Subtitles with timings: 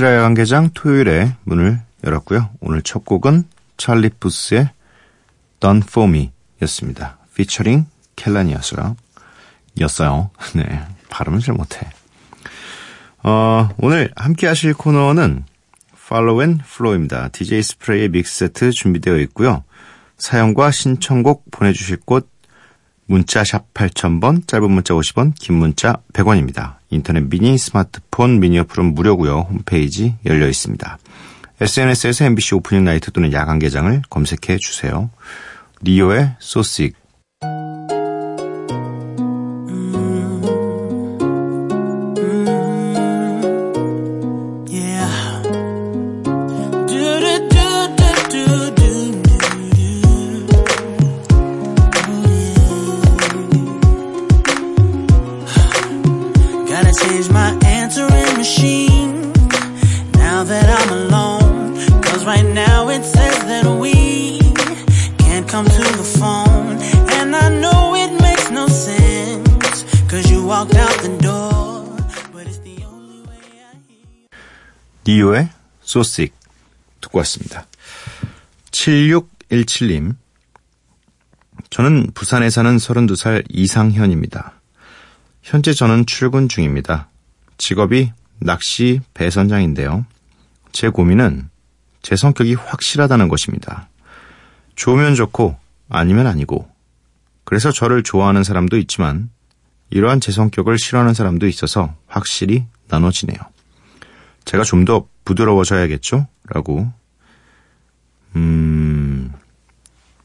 [0.00, 2.48] 미스라 야간개장 토요일에 문을 열었고요.
[2.60, 3.44] 오늘 첫 곡은
[3.76, 4.70] 찰리 푸스의
[5.60, 7.18] Done For Me 였습니다.
[7.34, 7.84] 피처링
[8.16, 8.96] 켈란이었어요.
[9.78, 10.30] 였어요.
[10.56, 10.82] 네.
[11.10, 11.86] 발음을 잘 못해.
[13.22, 15.44] 어, 오늘 함께 하실 코너는
[15.94, 17.28] Follow and Flow입니다.
[17.28, 19.64] DJ 스프레이의 믹스 세트 준비되어 있고요.
[20.16, 22.26] 사연과 신청곡 보내주실 곳
[23.10, 26.76] 문자 샵 8000번, 짧은 문자 50원, 긴 문자 100원입니다.
[26.90, 29.48] 인터넷 미니, 스마트폰, 미니 어플은 무료고요.
[29.50, 30.96] 홈페이지 열려 있습니다.
[31.60, 35.10] SNS에서 MBC 오프닝 나이트 또는 야간 개장을 검색해 주세요.
[35.82, 36.94] 리오의 소식
[75.90, 76.32] 소식
[77.00, 77.66] 듣고 왔습니다.
[78.70, 80.14] 7617님
[81.70, 84.52] 저는 부산에 사는 32살 이상현입니다.
[85.42, 87.08] 현재 저는 출근 중입니다.
[87.58, 90.06] 직업이 낚시 배선장인데요.
[90.70, 91.50] 제 고민은
[92.02, 93.88] 제 성격이 확실하다는 것입니다.
[94.76, 95.56] 좋으면 좋고
[95.88, 96.70] 아니면 아니고
[97.42, 99.28] 그래서 저를 좋아하는 사람도 있지만
[99.90, 103.38] 이러한 제 성격을 싫어하는 사람도 있어서 확실히 나눠지네요.
[104.44, 106.26] 제가 좀 더 부드러워져야겠죠?
[106.48, 106.92] 라고
[108.36, 109.32] 음...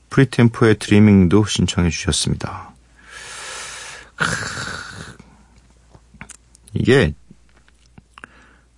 [0.09, 2.73] 프리템포의 드리밍도 신청해 주셨습니다.
[6.73, 7.13] 이게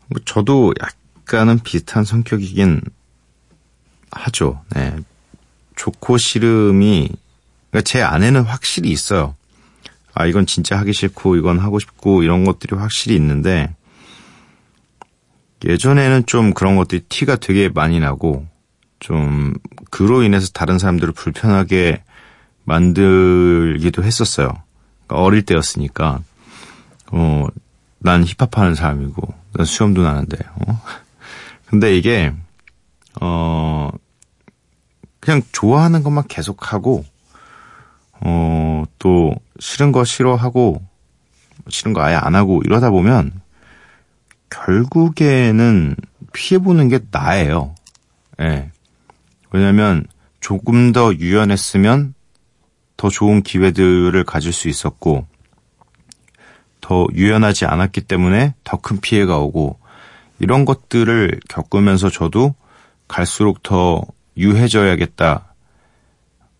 [0.07, 2.81] 뭐 저도 약간은 비슷한 성격이긴
[4.11, 4.63] 하죠.
[4.69, 4.95] 네.
[5.75, 7.11] 좋고 싫음이
[7.69, 9.35] 그러니까 제 안에는 확실히 있어요.
[10.13, 13.75] 아 이건 진짜 하기 싫고 이건 하고 싶고 이런 것들이 확실히 있는데
[15.65, 18.45] 예전에는 좀 그런 것들이 티가 되게 많이 나고
[18.99, 19.53] 좀
[19.91, 22.03] 그로 인해서 다른 사람들을 불편하게
[22.63, 24.49] 만들기도 했었어요.
[25.07, 26.21] 그러니까 어릴 때였으니까
[27.11, 27.47] 어,
[27.99, 30.81] 난 힙합하는 사람이고, 난 수염도 나는데, 어?
[31.65, 32.33] 근데 이게,
[33.21, 33.89] 어,
[35.19, 37.05] 그냥 좋아하는 것만 계속 하고,
[38.21, 40.81] 어, 또, 싫은 거 싫어하고,
[41.69, 43.41] 싫은 거 아예 안 하고 이러다 보면,
[44.65, 45.95] 결국에는
[46.33, 47.75] 피해보는 게 나예요.
[48.41, 48.71] 예.
[49.51, 50.05] 왜냐면,
[50.39, 52.13] 조금 더 유연했으면
[52.95, 55.25] 더 좋은 기회들을 가질 수 있었고,
[56.81, 59.77] 더 유연하지 않았기 때문에 더 큰 피해가 오고
[60.39, 62.55] 이런 것들을 겪으면서 저도
[63.07, 64.01] 갈수록 더
[64.37, 65.53] 유해져야겠다.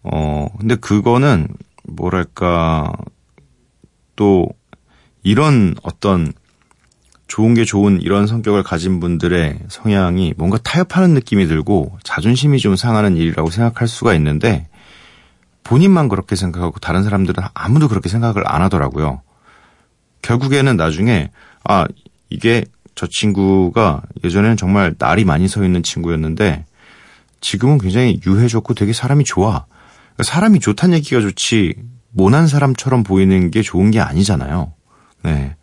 [0.03, 1.47] 어, 근데 그거는
[1.83, 2.91] 뭐랄까
[4.17, 4.47] 또
[5.23, 6.33] 이런 어떤
[7.27, 13.17] 좋은 게 좋은 이런 성격을 가진 분들의 성향이 뭔가 타협하는 느낌이 들고 자존심이 좀 상하는
[13.17, 14.67] 일이라고 생각할 수가 있는데
[15.63, 19.21] 본인만 그렇게 생각하고 다른 사람들은 아무도 그렇게 생각을 안 하더라고요.
[20.21, 21.31] 결국에는 나중에
[21.65, 21.85] 아
[22.29, 22.63] 이게
[22.95, 26.65] 저 친구가 예전에는 정말 날이 많이 서 있는 친구였는데
[27.41, 29.65] 지금은 굉장히 유해졌고 되게 사람이 좋아.
[30.15, 31.75] 그러니까 사람이 좋다는 얘기가 좋지
[32.11, 34.73] 모난 사람처럼 보이는 게 좋은 게 아니잖아요.
[35.23, 35.55] 네.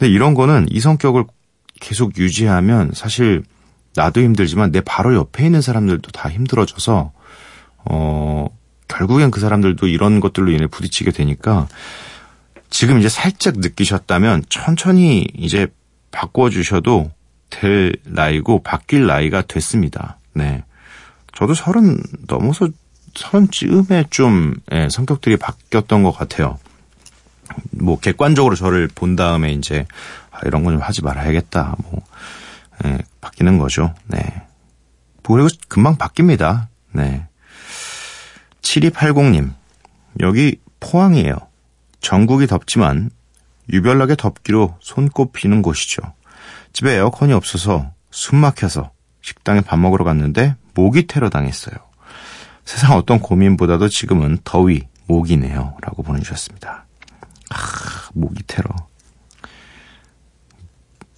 [0.00, 1.24] 근데 이런 거는 이 성격을
[1.78, 3.42] 계속 유지하면 사실
[3.94, 7.12] 나도 힘들지만 내 바로 옆에 있는 사람들도 다 힘들어져서
[7.84, 8.46] 어
[8.88, 11.68] 결국엔 그 사람들도 이런 것들로 인해 부딪히게 되니까
[12.70, 15.66] 지금 이제 살짝 느끼셨다면 천천히 이제
[16.10, 17.10] 바꿔 주셔도
[17.50, 20.18] 될 나이고 바뀔 나이가 됐습니다.
[20.32, 20.64] 네.
[21.34, 22.70] 저도 서른 넘어서
[23.14, 26.58] 서른 쯤에 좀 예, 성격들이 바뀌었던 것 같아요.
[27.70, 29.86] 뭐 객관적으로 저를 본 다음에 이제
[30.30, 31.76] 아, 이런 건 좀 하지 말아야겠다.
[31.84, 32.00] 뭐
[32.84, 33.94] 예, 바뀌는 거죠.
[34.06, 34.20] 네.
[35.22, 36.66] 그리고 금방 바뀝니다.
[36.92, 37.26] 네.
[38.62, 39.52] 7280님.
[40.20, 41.36] 여기 포항이에요.
[42.00, 43.10] 전국이 덥지만
[43.72, 46.02] 유별나게 덥기로 손꼽히는 곳이죠.
[46.72, 48.90] 집에 에어컨이 없어서 숨 막혀서
[49.22, 51.76] 식당에 밥 먹으러 갔는데 모기 테러 당했어요.
[52.64, 55.76] 세상 어떤 고민보다도 지금은 더위, 모기네요.
[55.82, 56.86] 라고 보내주셨습니다.
[57.50, 58.68] 아, 모기 테러.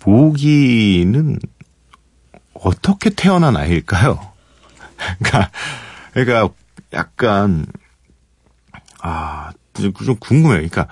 [0.05, 1.39] 모기는
[2.55, 4.33] 어떻게 태어난 아이일까요?
[5.19, 5.51] 그러니까,
[6.13, 6.55] 그러니까
[6.93, 7.67] 약간
[9.01, 10.57] 아, 좀 궁금해요.
[10.69, 10.89] 그러니까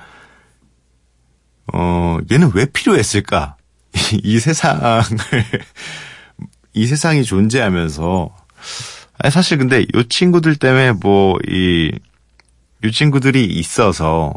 [1.72, 3.56] 어, 얘는 왜 필요했을까?
[4.22, 5.02] 이 세상을
[6.72, 8.36] 이 세상이 존재하면서
[9.18, 11.92] 아니, 사실 근데 요 친구들 때문에 뭐 이
[12.82, 14.32] 요 친구들이 있어서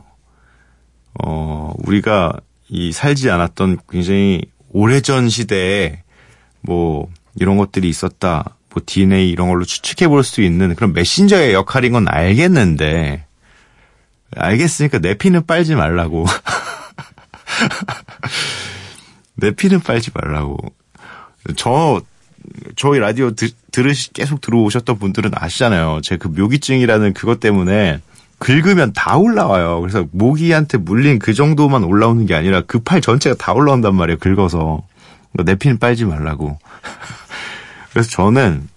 [1.24, 2.34] 어 우리가
[2.70, 6.02] 이 살지 않았던 굉장히 오래전 시대에
[6.62, 8.56] 뭐 이런 것들이 있었다.
[8.72, 13.26] 뭐 DNA 이런 걸로 추측해 볼 수 있는 그런 메신저의 역할인 건 알겠는데
[14.36, 16.26] 알겠으니까 내 피는 빨지 말라고.
[19.36, 20.58] 내 피는 빨지 말라고.
[21.56, 22.02] 저
[22.76, 26.02] 저희 라디오 드, 들으시 계속 들어오셨던 분들은 아시잖아요.
[26.04, 28.00] 제 그 묘기증이라는 그것 때문에
[28.44, 29.80] 긁으면 다 올라와요.
[29.82, 34.18] 그래서 모기한테 물린 그 정도만 올라오는 게 아니라 그 팔 전체가 다 올라온단 말이에요.
[34.20, 34.84] 긁어서
[35.46, 36.60] 내 피는 빨지 말라고.
[37.92, 38.68] 그래서 저는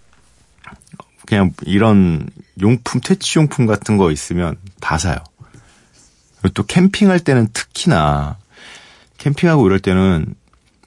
[1.27, 2.29] 그냥 이런
[2.61, 5.17] 용품, 퇴치용품 같은 거 있으면 다 사요.
[6.41, 8.37] 그리고 또 캠핑할 때는 특히나
[9.19, 10.35] 캠핑하고 이럴 때는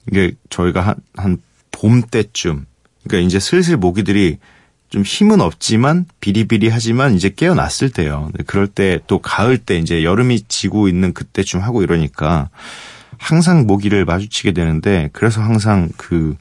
[0.07, 1.37] 이게 저희가 한, 한
[1.71, 2.65] 봄 때쯤
[3.07, 4.37] 그러니까 이제 슬슬 모기들이
[4.89, 8.31] 좀 힘은 없지만 비리비리하지만 이제 깨어났을 때요.
[8.47, 12.49] 그럴 때 또 가을 때 이제 여름이 지고 있는 그때쯤 하고 이러니까
[13.17, 16.35] 항상 모기를 마주치게 되는데 그래서 항상 그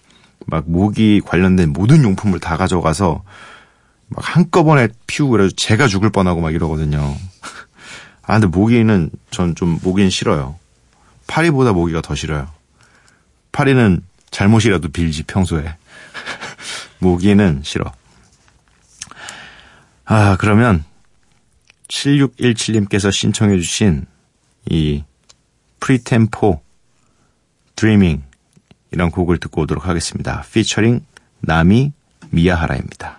[0.51, 3.23] 막 모기 관련된 모든 용품을 다 가져가서
[4.09, 7.15] 막 한꺼번에 피우고 그래서 제가 죽을 뻔하고 막 이러거든요.
[8.23, 10.57] 아 근데 모기는 전 좀 모기는 싫어요.
[11.27, 12.49] 파리보다 모기가 더 싫어요.
[13.53, 14.01] 파리는
[14.31, 15.65] 잘못이라도 빌지 평소에.
[17.01, 17.93] 모기는 싫어.
[20.11, 20.85] 아, 그러면
[21.89, 24.07] 7617님께서 신청해 주신
[24.65, 25.05] 이
[25.81, 26.63] FreeTEMPO
[27.77, 28.23] Dreaming
[28.91, 30.45] 이런 곡을 듣고 오도록 하겠습니다.
[30.51, 31.05] 피처링
[31.41, 31.93] 나미
[32.31, 33.18] 미야하라입니다.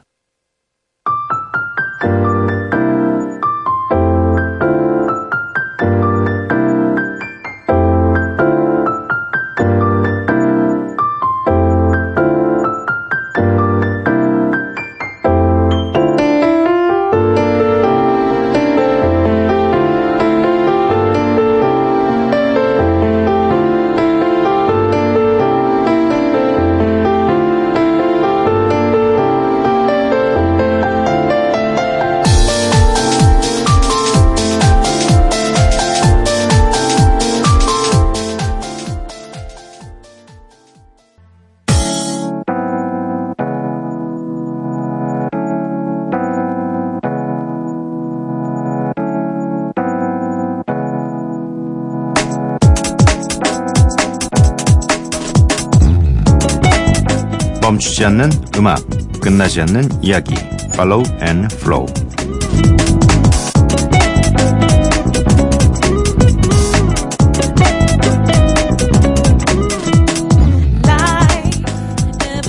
[58.00, 58.82] 멈추지 않는 음악,
[59.20, 60.34] 끝나지 않는 이야기.
[60.74, 61.86] Follow and Flow.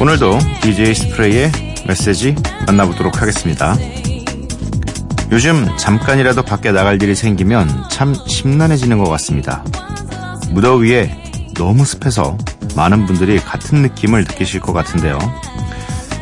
[0.01, 1.51] 오늘도 DJ 스프레이의
[1.87, 3.77] 메시지 만나보도록 하겠습니다.
[5.33, 9.65] 요즘 잠깐이라도 밖에 나갈 일이 생기면 참 심란해지는 것 같습니다.
[10.53, 12.39] 무더위에 너무 습해서
[12.81, 15.19] 많은 분들이 같은 느낌을 느끼실 것 같은데요.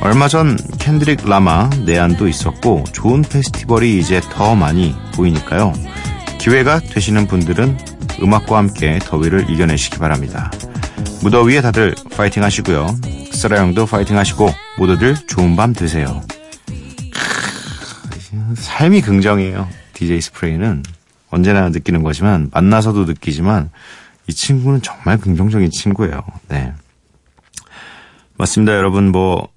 [0.00, 5.72] 얼마 전 캔드릭 라마 내한도 있었고 좋은 페스티벌이 이제 더 많이 보이니까요.
[6.40, 7.78] 기회가 되시는 분들은
[8.20, 10.50] 음악과 함께 더위를 이겨내시기 바랍니다.
[11.22, 12.88] 무더위에 다들 파이팅 하시고요.
[13.30, 16.24] 쓰라 형도 파이팅 하시고 모두들 좋은 밤 되세요.
[18.56, 19.68] 삶이 긍정이에요.
[19.94, 20.82] DJ 스프레이는
[21.30, 23.70] 언제나 느끼는 거지만 만나서도 느끼지만
[24.28, 26.22] 이 친구는 정말 긍정적인 친구예요.
[26.48, 26.72] 네.
[28.36, 29.10] 맞습니다, 여러분.
[29.10, 29.48] 뭐,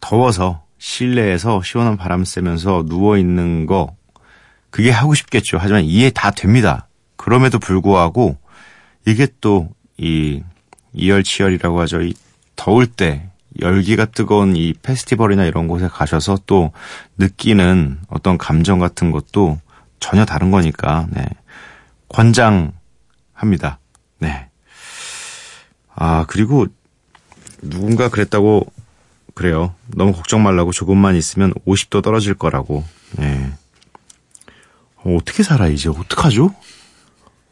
[0.00, 3.96] 더워서 실내에서 시원한 바람 쐬면서 누워있는 거,
[4.70, 5.58] 그게 하고 싶겠죠.
[5.60, 6.88] 하지만 이해 다 됩니다.
[7.16, 8.38] 그럼에도 불구하고,
[9.06, 10.42] 이게 또, 이,
[10.92, 12.02] 이열치열이라고 하죠.
[12.02, 12.14] 이
[12.54, 13.28] 더울 때,
[13.60, 16.72] 열기가 뜨거운 이 페스티벌이나 이런 곳에 가셔서 또
[17.18, 19.58] 느끼는 어떤 감정 같은 것도
[19.98, 21.26] 전혀 다른 거니까, 네.
[22.08, 23.80] 권장합니다.
[24.18, 24.48] 네.
[25.94, 26.66] 아, 그리고
[27.62, 28.66] 누군가 그랬다고
[29.34, 29.74] 그래요.
[29.86, 32.84] 너무 걱정 말라고 조금만 있으면 50도 떨어질 거라고.
[33.18, 33.52] 네.
[34.96, 35.90] 어, 어떻게 살아, 이제?
[35.90, 36.54] 어떡하죠?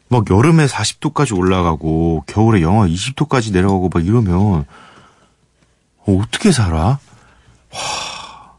[0.07, 4.65] 막 여름에 40도까지 올라가고, 겨울에 영하 20도까지 내려가고, 막 이러면,
[5.97, 6.99] 어, 어떻게 살아?
[7.71, 8.57] 와.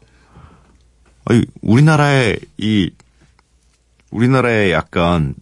[1.25, 2.91] 아니, 우리나라의 이,
[4.11, 5.35] 우리나라의 약간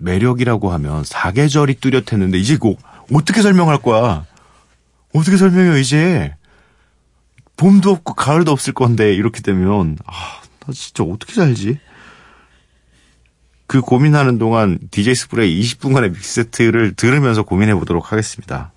[0.00, 2.74] 매력이라고 하면 사계절이 뚜렷했는데, 이제 그,
[3.12, 4.24] 어떻게 설명할 거야?
[5.14, 6.34] 어떻게 설명해요, 이제?
[7.56, 10.12] 봄도 없고, 가을도 없을 건데, 이렇게 되면, 아,
[10.60, 11.78] 나 진짜 어떻게 살지?
[13.66, 18.72] 그 고민하는 동안 DJ 스프레이 20분간의 믹세트를 들으면서 고민해 보도록 하겠습니다.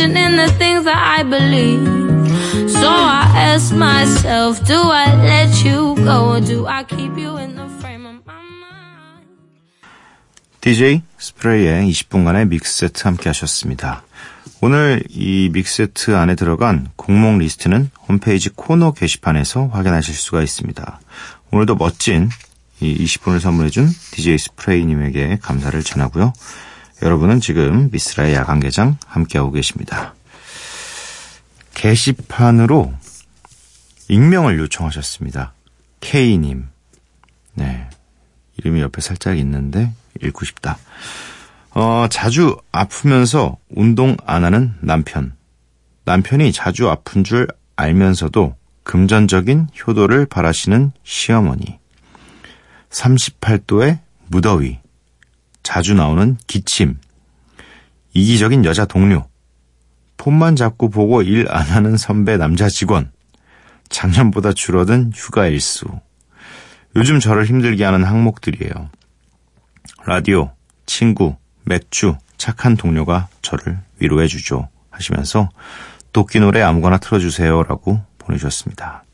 [0.00, 1.84] Me questioning the things that I believe.
[2.70, 7.56] So I ask myself, do I let you go or do I keep you in
[7.56, 9.26] the frame of my mind?
[10.60, 14.02] DJ 스프레이의 20분간의 mix set 함께 하셨습니다.
[14.62, 21.00] 오늘 이 mix set 안에 들어간 곡목 리스트는 홈페이지 코너 게시판에서 확인하실 수가 있습니다.
[21.50, 22.28] 오늘도 멋진
[22.80, 26.32] 이 20분을 선물해준 DJ 스프레이님에게 감사를 전하고요.
[27.02, 30.14] 여러분은 지금 미스라의 야간개장 함께하고 계십니다.
[31.74, 32.92] 게시판으로
[34.08, 35.54] 익명을 요청하셨습니다.
[36.00, 36.68] K님.
[37.54, 37.88] 네.
[38.58, 39.92] 이름이 옆에 살짝 있는데
[40.22, 40.76] 읽고 싶다.
[41.70, 45.34] 어, 자주 아프면서 운동 안 하는 남편.
[46.04, 51.78] 남편이 자주 아픈 줄 알면서도 금전적인 효도를 바라시는 시어머니.
[52.90, 54.80] 38도의 무더위.
[55.62, 56.98] 자주 나오는 기침.
[58.12, 59.26] 이기적인 여자 동료.
[60.16, 63.10] 폰만 잡고 보고 일 안 하는 선배 남자 직원.
[63.88, 65.86] 작년보다 줄어든 휴가 일수.
[66.96, 68.90] 요즘 저를 힘들게 하는 항목들이에요.
[70.06, 70.50] 라디오,
[70.86, 74.68] 친구, 맥주, 착한 동료가 저를 위로해주죠.
[74.90, 75.48] 하시면서
[76.12, 79.04] 도끼 노래 아무거나 틀어주세요라고 보내주셨습니다.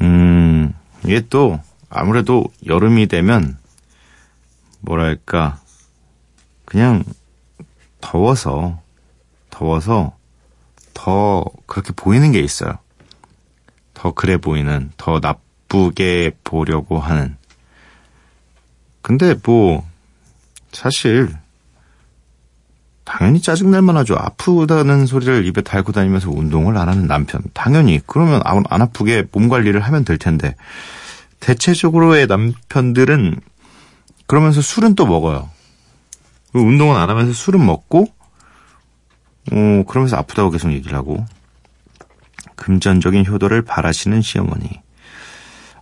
[0.00, 0.72] 음,
[1.04, 1.60] 이게 또
[1.90, 3.58] 아무래도 여름이 되면
[4.82, 5.58] 뭐랄까
[6.64, 7.02] 그냥
[8.00, 8.80] 더워서
[9.50, 10.16] 더워서
[10.94, 12.78] 더 그렇게 보이는 게 있어요.
[13.94, 17.36] 더 그래 보이는, 더 나쁘게 보려고 하는.
[19.00, 19.86] 근데 뭐,
[20.72, 21.32] 사실,
[23.04, 24.14] 당연히 짜증날만 하죠.
[24.16, 27.42] 아프다는 소리를 입에 달고 다니면서 운동을 안 하는 남편.
[27.52, 28.00] 당연히.
[28.06, 30.54] 그러면 안, 안 아프게 몸 관리를 하면 될 텐데.
[31.40, 33.40] 대체적으로의 남편들은
[34.32, 35.50] 그러면서 술은 또 먹어요.
[36.54, 38.06] 운동은 안 하면서 술은 먹고,
[39.52, 41.26] 어, 그러면서 아프다고 계속 얘기를 하고.
[42.56, 44.70] 금전적인 효도를 바라시는 시어머니.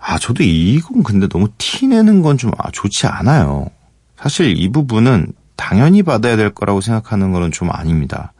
[0.00, 3.71] 아, 저도 이건 근데 너무 티 내는 건좀 아, 좋지 않아요.
[4.16, 8.33] 사실 이 부분은 당연히 받아야 될 거라고 생각하는 거는 좀 아닙니다.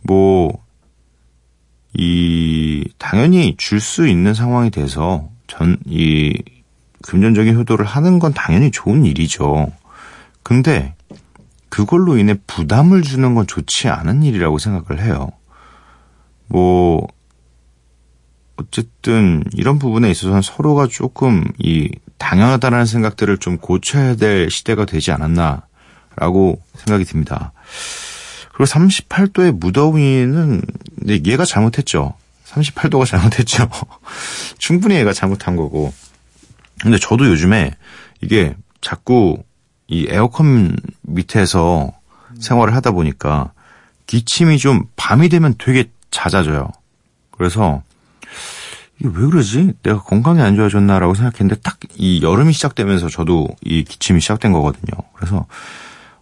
[0.00, 0.58] 뭐,
[1.92, 6.32] 이, 당연히 줄 수 있는 상황이 돼서 전, 이,
[7.02, 9.70] 금전적인 효도를 하는 건 당연히 좋은 일이죠.
[10.42, 10.94] 근데
[11.68, 15.30] 그걸로 인해 부담을 주는 건 좋지 않은 일이라고 생각을 해요.
[16.48, 17.06] 뭐,
[18.56, 26.60] 어쨌든 이런 부분에 있어서는 서로가 조금 이 당연하다는 생각들을 좀 고쳐야 될 시대가 되지 않았나라고
[26.74, 27.52] 생각이 듭니다.
[28.52, 30.62] 그리고 38도의 무더위는
[31.08, 32.14] 얘가 잘못했죠.
[32.44, 33.68] 38도가 잘못했죠.
[34.58, 35.92] 충분히 얘가 잘못한 거고.
[36.82, 37.72] 근데 저도 요즘에
[38.20, 39.42] 이게 자꾸
[39.88, 41.92] 이 에어컨 밑에서
[42.40, 43.52] 생활을 하다 보니까
[44.06, 46.68] 기침이 좀 밤이 되면 되게 잦아져요.
[47.30, 47.82] 그래서
[48.98, 49.72] 이게 왜 그러지?
[49.82, 54.92] 내가 건강이 안 좋아졌나라고 생각했는데 딱 이 여름이 시작되면서 저도 이 기침이 시작된 거거든요.
[55.14, 55.46] 그래서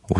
[0.03, 0.15] 어,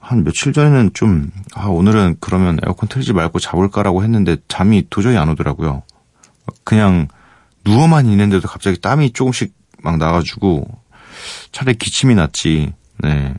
[0.00, 5.28] 한 며칠 전에는 좀 아, 오늘은 그러면 에어컨 틀지 말고 자볼까라고 했는데 잠이 도저히 안
[5.28, 5.82] 오더라고요.
[6.64, 7.08] 그냥
[7.64, 10.66] 누워만 있는데도 갑자기 땀이 조금씩 막 나가지고
[11.52, 12.72] 차라리 기침이 났지.
[12.98, 13.34] 네.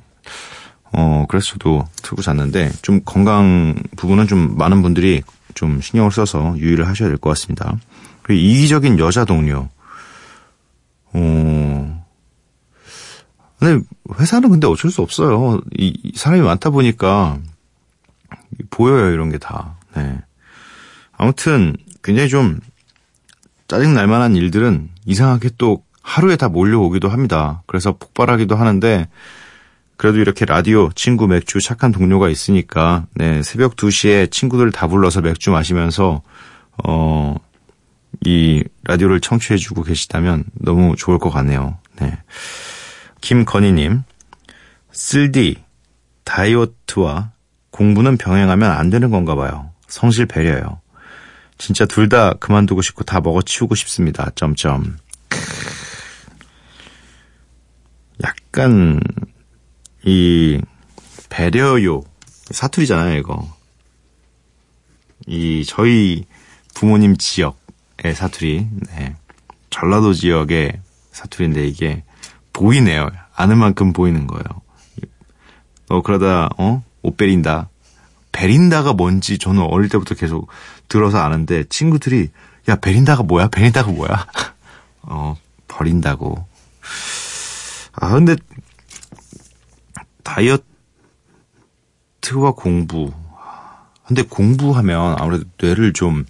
[0.91, 5.21] 어, 그래서도 틀고 잤는데 좀 건강 부분은 좀 많은 분들이
[5.53, 7.77] 좀 신경을 써서 유의를 하셔야 될 것 같습니다.
[8.23, 9.69] 그리고 이기적인 여자 동료.
[11.13, 12.05] 어,
[13.59, 13.83] 근데
[14.19, 15.59] 회사는 근데 어쩔 수 없어요.
[15.77, 17.39] 이, 이 사람이 많다 보니까
[18.69, 19.75] 보여요 이런 게 다.
[19.95, 20.17] 네.
[21.17, 22.59] 아무튼 굉장히 좀
[23.67, 27.63] 짜증 날 만한 일들은 이상하게 또 하루에 다 몰려오기도 합니다.
[27.67, 29.07] 그래서 폭발하기도 하는데
[29.97, 35.51] 그래도 이렇게 라디오, 친구, 맥주, 착한 동료가 있으니까 네, 새벽 2시에 친구들 다 불러서 맥주
[35.51, 36.21] 마시면서
[36.85, 37.35] 어,
[38.25, 41.77] 이 라디오를 청취해 주고 계시다면 너무 좋을 것 같네요.
[41.99, 42.17] 네.
[43.21, 44.03] 김건희 님,
[44.91, 45.57] 쓸디,
[46.23, 47.31] 다이어트와
[47.71, 49.69] 공부는 병행하면 안 되는 건가 봐요.
[49.87, 50.79] 성실 배려요.
[51.57, 54.29] 진짜 둘 다 그만두고 싶고 다 먹어치우고 싶습니다.
[54.35, 54.97] 점점.
[58.59, 58.99] 약간
[60.03, 60.59] 이
[61.29, 62.01] 배려요
[62.51, 63.47] 사투리잖아요, 이거.
[65.27, 66.25] 이 저희
[66.73, 69.15] 부모님 지역의 사투리, 네.
[69.69, 70.77] 전라도 지역의
[71.13, 72.03] 사투리인데 이게
[72.51, 73.09] 보이네요.
[73.33, 74.43] 아는 만큼 보이는 거예요.
[75.87, 77.69] 어 그러다 어옷 베린다.
[78.33, 80.49] 베린다가 뭔지 저는 어릴 때부터 계속
[80.89, 82.29] 들어서 아는데 친구들이
[82.67, 83.47] 야 베린다가 뭐야?
[83.47, 84.27] 베린다가 뭐야?
[85.03, 85.37] 어
[85.69, 86.48] 버린다고.
[87.99, 88.35] 아 근데
[90.23, 90.63] 다이어트와
[92.55, 93.11] 공부.
[94.05, 96.25] 근데 공부하면 아무래도 뇌를 좀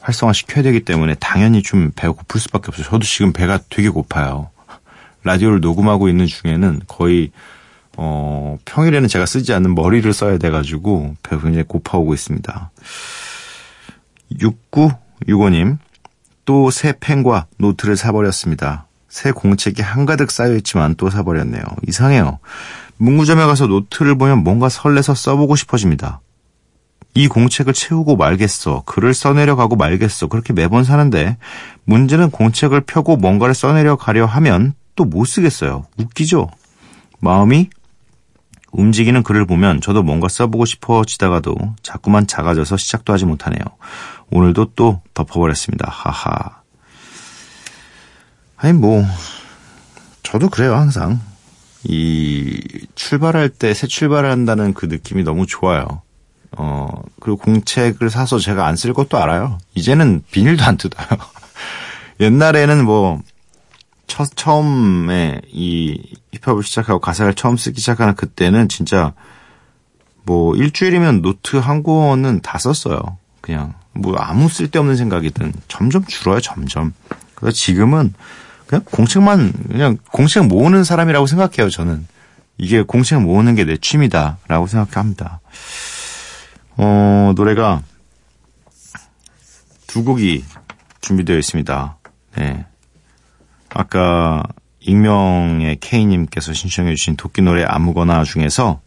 [0.00, 2.86] 활성화시켜야 되기 때문에 당연히 좀 배가 고플 수밖에 없어요.
[2.86, 4.50] 저도 지금 배가 되게 고파요.
[5.22, 7.30] 라디오를 녹음하고 있는 중에는 거의
[7.96, 12.70] 어, 평일에는 제가 쓰지 않는 머리를 써야 돼가지고 배가 굉장히 고파오고 있습니다.
[14.32, 15.78] 6965님,
[16.46, 18.85] 또 새 펜과 노트를 사버렸습니다.
[19.16, 21.62] 새 공책이 한가득 쌓여있지만 또 사버렸네요.
[21.88, 22.38] 이상해요.
[22.98, 26.20] 문구점에 가서 노트를 보면 뭔가 설레서 써보고 싶어집니다.
[27.14, 28.82] 이 공책을 채우고 말겠어.
[28.84, 30.26] 글을 써내려 가고 말겠어.
[30.26, 31.38] 그렇게 매번 사는데
[31.84, 35.86] 문제는 공책을 펴고 뭔가를 써내려 가려 하면 또 못 쓰겠어요.
[35.96, 36.50] 웃기죠?
[37.20, 37.70] 마음이
[38.72, 43.62] 움직이는 글을 보면 저도 뭔가 써보고 싶어지다가도 자꾸만 작아져서 시작도 하지 못하네요.
[44.30, 45.88] 오늘도 또 덮어버렸습니다.
[45.90, 46.55] 하하.
[48.56, 49.04] 아니 뭐
[50.22, 51.20] 저도 그래요 항상.
[51.84, 52.60] 이
[52.96, 56.02] 출발할 때 새 출발을 한다는 그 느낌이 너무 좋아요.
[56.56, 56.88] 어,
[57.20, 59.58] 그리고 공책을 사서 제가 안 쓸 것도 알아요.
[59.74, 61.06] 이제는 비닐도 안 뜯어요.
[62.18, 63.20] 옛날에는 뭐,
[64.06, 69.12] 첫, 처음에 이 힙합을 시작하고 가사를 처음 쓰기 시작하는 그때는 진짜
[70.24, 73.00] 뭐 일주일이면 노트 한 권은 다 썼어요.
[73.40, 76.94] 그냥 뭐 아무 쓸데없는 생각이든 점점 줄어요, 점점.
[77.34, 78.14] 그래서 지금은
[78.66, 82.06] 그냥 공책만 그냥 공책 모으는 사람이라고 생각해요, 저는.
[82.58, 85.40] 이게 공책 모으는 게 내 취미다라고 생각합니다.
[86.76, 87.82] 어, 노래가
[89.86, 90.44] 두 곡이
[91.00, 91.96] 준비되어 있습니다.
[92.36, 92.66] 네.
[93.70, 94.42] 아까
[94.80, 98.80] 익명의 K님께서 신청해주신 도끼 노래 아무거나 중에서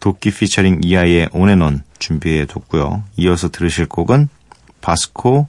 [0.00, 3.04] 도끼 피처링 이하의 온앤온 준비해뒀고요.
[3.16, 4.28] 이어서 들으실 곡은
[4.80, 5.46] 바스코,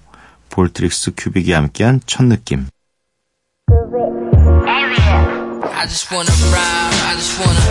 [0.49, 2.67] 볼트릭스 큐빅이 함께한 첫 느낌.
[5.84, 7.63] I just wanna ride, I just wanna,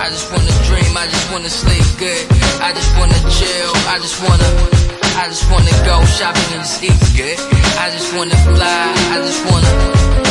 [0.00, 2.24] I just wanna dream, I just wanna sleep good,
[2.64, 4.48] I just wanna chill, I just wanna,
[5.20, 7.38] I just wanna go shopping and just eat good,
[7.78, 9.72] I just wanna fly, I just wanna,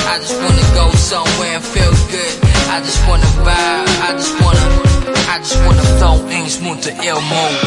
[0.10, 2.36] I just wanna go somewhere and feel good,
[2.74, 4.66] I just wanna vibe, I just wanna,
[5.30, 7.58] I just wanna flow in smooth to ill mode.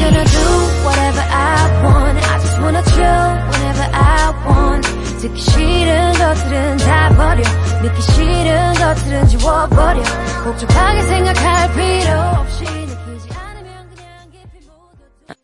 [0.00, 0.46] gonna do
[0.86, 2.18] whatever I want.
[2.18, 5.03] I just wanna chill whenever I want.
[5.24, 7.42] 듣기 싫은 것들은 다 버려.
[7.82, 10.02] 믿기 싫은 것들은 지워버려.
[10.44, 15.34] 복잡하게 생각할 필요 없이 느끼지 않으면 그냥 깊이 묻어.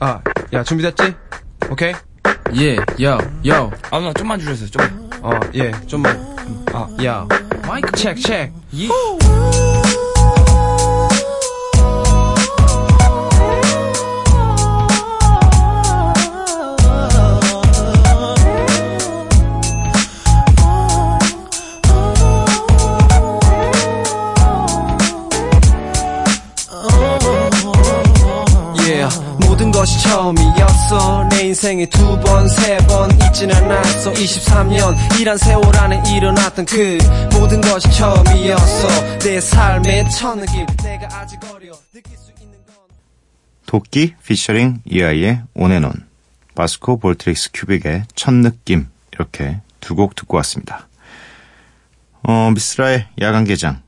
[0.00, 0.20] 아,
[0.52, 1.14] 야, 준비됐지?
[1.70, 1.94] 오케이?
[2.56, 3.70] 예, 요, 요.
[3.92, 5.10] 아, 누나 좀만 줄여주세요, 좀.
[5.22, 6.36] 어, 예, 좀만.
[6.72, 7.24] 아, 야.
[7.68, 8.52] 마이크 체크, 체크.
[8.74, 8.88] 예.
[29.82, 31.28] 것이 처음이었어.
[31.28, 34.12] 내 인생에 두 번, 세 번 있진 않았어.
[34.12, 36.98] 23년 이란 세월 안에 일어났던 그
[37.32, 39.18] 모든 것이 처음이었어.
[39.18, 40.64] 내 삶의 첫 느낌.
[40.84, 41.72] 내가 아직 어려.
[41.92, 42.76] 느낄 수 있는 건.
[43.66, 45.92] 도끼 피처링 이하이의 On & On.
[46.54, 50.86] 바스코 볼트릭스 큐빅의 첫 느낌 이렇게 두 곡 듣고 왔습니다.
[52.22, 53.82] 어, 미쓰라의 야간 개장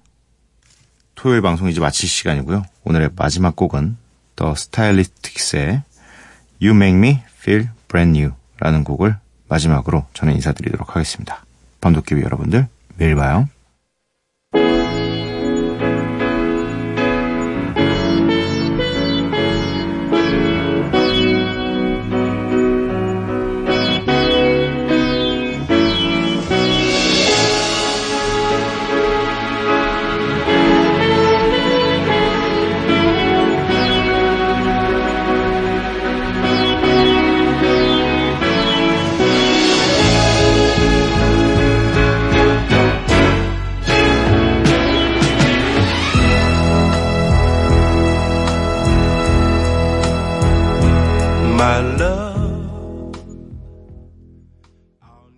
[1.14, 2.64] 토요일 방송 이제 마칠 시간이고요.
[2.82, 3.96] 오늘의 마지막 곡은
[4.36, 5.82] 더 스타일리스틱스의
[6.62, 9.16] You Make Me Feel Brand New 라는 곡을
[9.48, 11.44] 마지막으로 저는 인사드리도록 하겠습니다.
[11.80, 13.48] 밤도깨비 여러분들 매일 봐요.